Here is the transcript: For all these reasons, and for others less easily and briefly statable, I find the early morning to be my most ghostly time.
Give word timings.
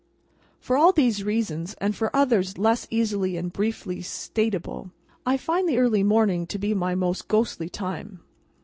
For 0.59 0.77
all 0.77 0.91
these 0.93 1.23
reasons, 1.23 1.75
and 1.75 1.95
for 1.95 2.09
others 2.15 2.57
less 2.57 2.87
easily 2.89 3.37
and 3.37 3.53
briefly 3.53 3.99
statable, 3.99 4.89
I 5.27 5.37
find 5.37 5.69
the 5.69 5.77
early 5.77 6.01
morning 6.01 6.47
to 6.47 6.57
be 6.57 6.73
my 6.73 6.95
most 6.95 7.27
ghostly 7.27 7.69
time. 7.69 8.19